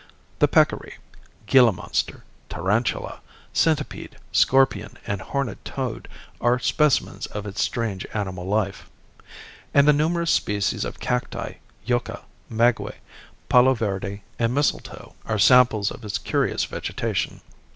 [0.39, 0.95] The peccary,
[1.45, 3.19] Gila monster, tarantula,
[3.53, 6.07] centipede, scorpion and horned toad
[6.41, 8.89] are specimens of its strange animal life;
[9.75, 12.95] and, the numerous species of cacti, yucca, maguey,
[13.47, 17.41] palo verde and mistletoe are samples of its curious vegetation.